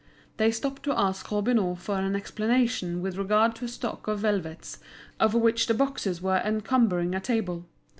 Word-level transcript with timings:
They 0.37 0.49
stopped 0.49 0.81
to 0.85 0.99
ask 0.99 1.29
Robineau 1.29 1.75
for 1.75 1.95
an 1.99 2.15
explanation 2.15 3.03
with 3.03 3.17
regard 3.17 3.53
to 3.57 3.65
a 3.65 3.67
stock 3.67 4.07
of 4.07 4.21
velvets 4.21 4.79
of 5.19 5.35
which 5.35 5.67
the 5.67 5.75
boxes 5.75 6.23
were 6.23 6.41
encumbering 6.43 7.13
a 7.13 7.19
table. 7.19 7.67